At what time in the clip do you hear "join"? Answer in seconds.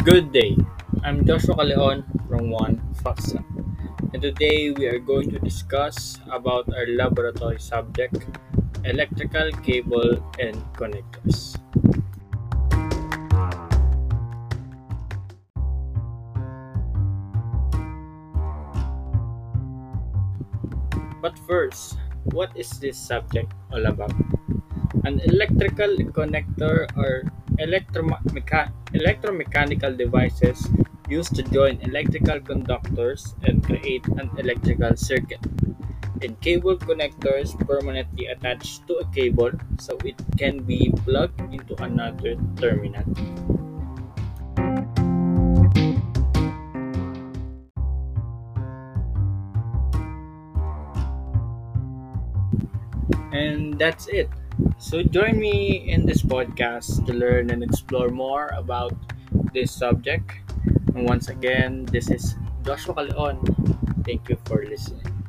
31.42-31.78, 55.02-55.38